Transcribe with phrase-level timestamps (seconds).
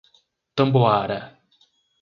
[0.55, 1.19] Tamboara